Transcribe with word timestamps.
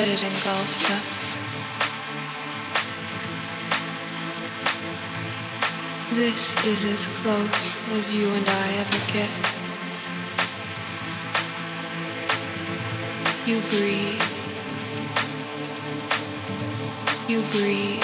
but 0.00 0.08
it 0.08 0.22
engulfs 0.22 0.90
us. 0.90 1.26
This 6.14 6.64
is 6.64 6.86
as 6.86 7.06
close 7.18 7.76
as 7.92 8.16
you 8.16 8.32
and 8.32 8.48
I 8.48 8.68
ever 8.82 9.00
get. 9.12 9.30
You 13.46 13.60
breathe. 13.72 14.22
You 17.28 17.42
breathe. 17.52 18.02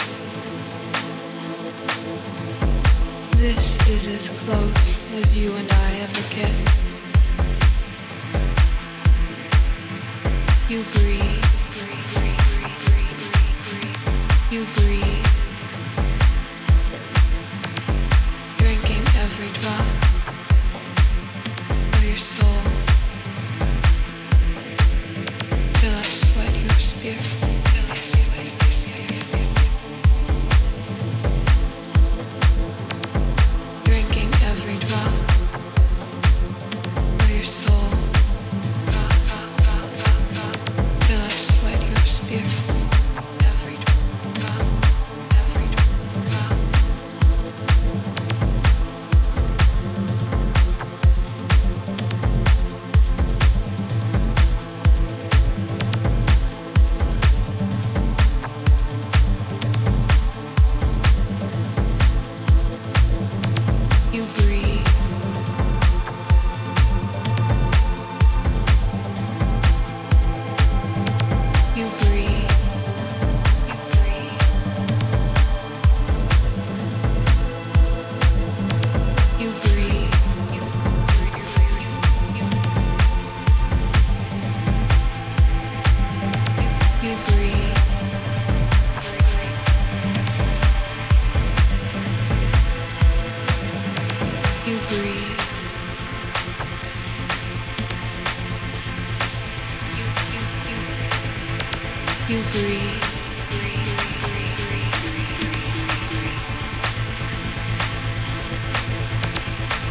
This 3.38 3.88
is 3.88 4.06
as 4.08 4.28
close 4.40 5.12
as 5.14 5.38
you 5.38 5.56
and 5.56 5.72
I 5.72 5.92
ever 6.00 6.22
get. 6.28 6.85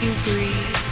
you 0.02 0.14
breathe. 0.24 0.85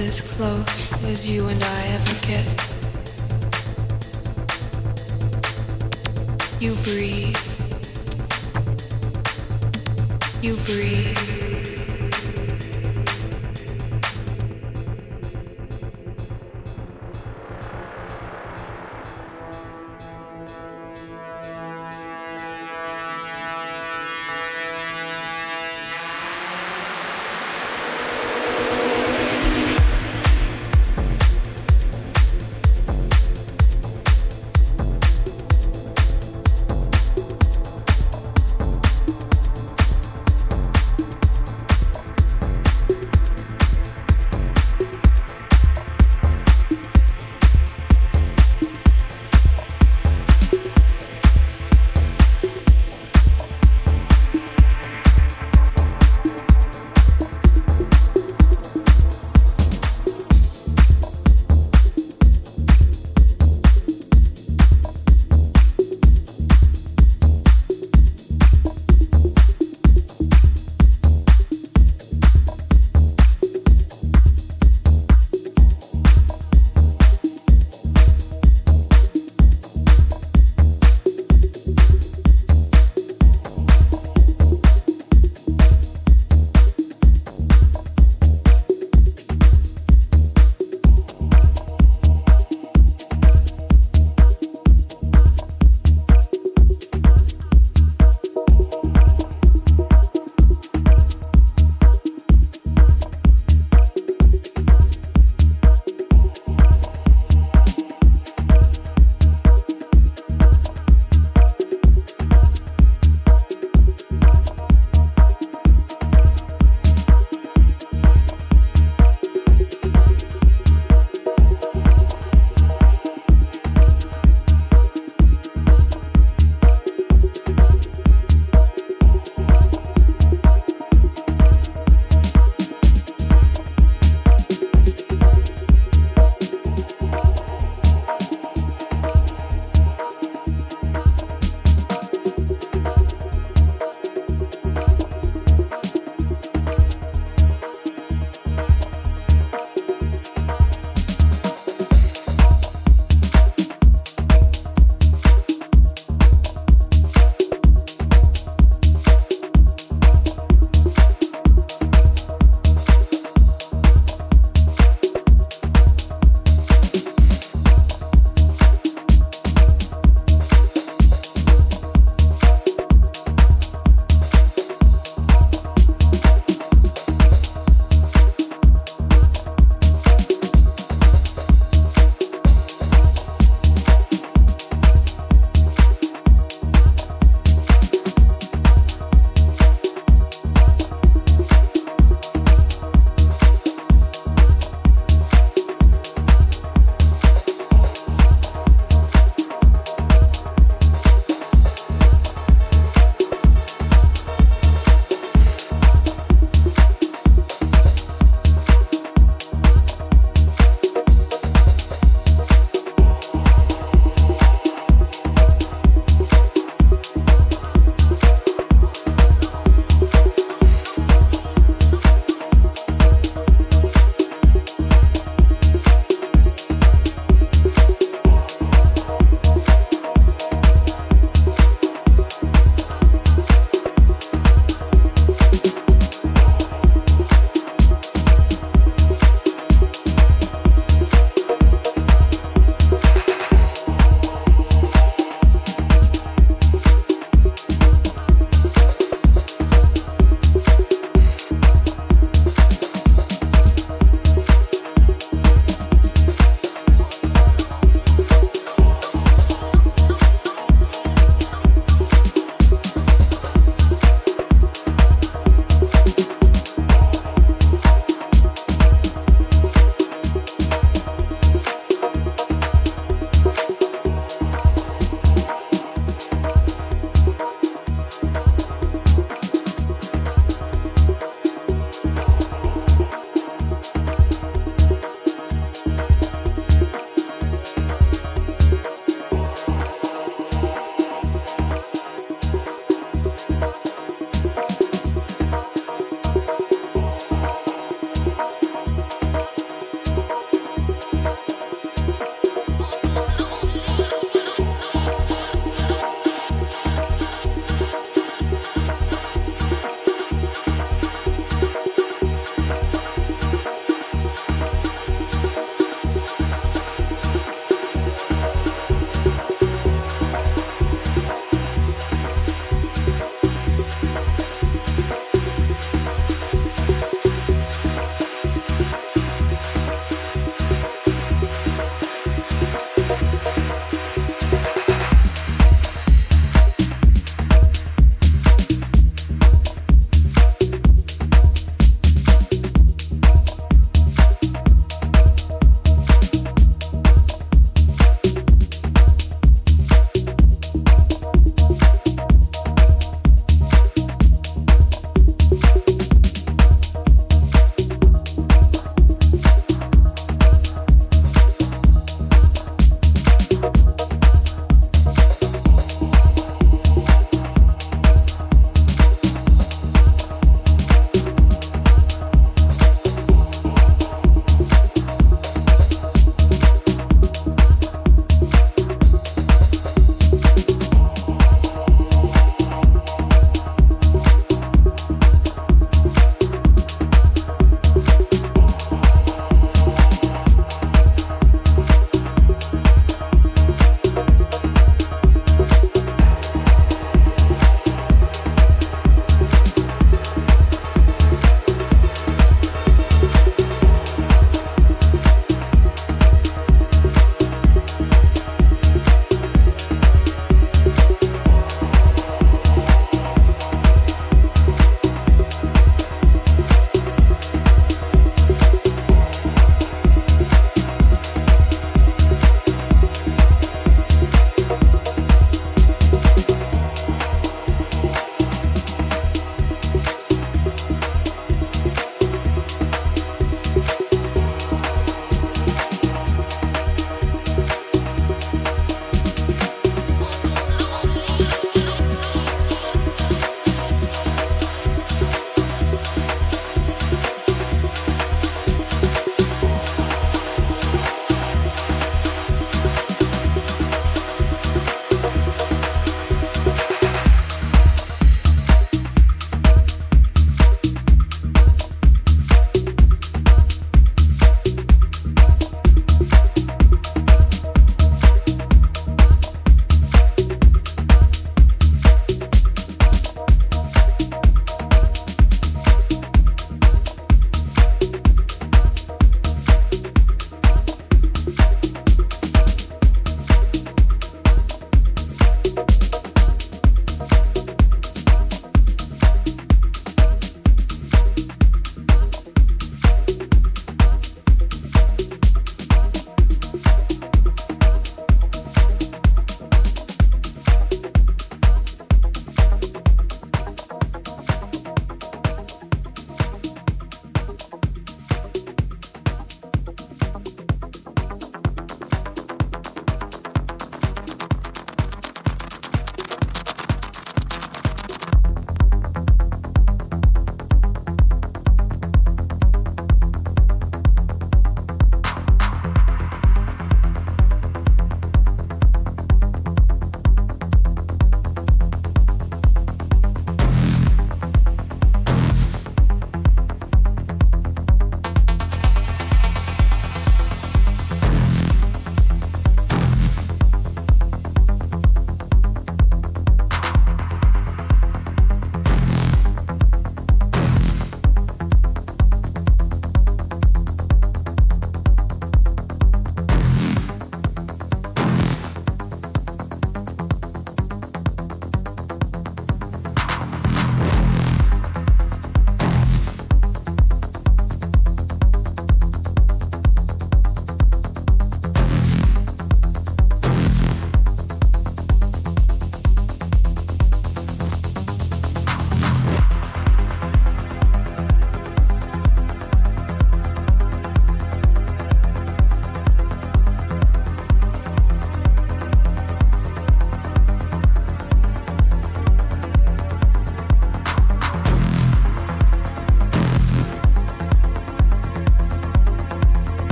as 0.00 0.20
close 0.20 0.92
as 1.04 1.30
you 1.30 1.46
and 1.48 1.62
I 1.62 1.86
ever 1.86 2.14
get. 2.26 2.46
You 6.60 6.74
breathe. 6.82 7.55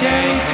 Take 0.00 0.47